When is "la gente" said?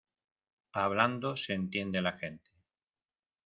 2.01-2.49